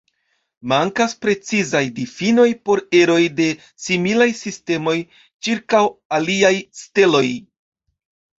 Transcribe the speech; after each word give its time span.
Mankas 0.71 1.11
precizaj 1.25 1.81
difinoj 1.99 2.45
por 2.69 2.81
eroj 3.01 3.17
de 3.41 3.45
similaj 3.89 4.29
sistemoj 4.41 4.95
ĉirkaŭ 5.49 5.83
aliaj 6.19 6.53
steloj. 6.83 7.25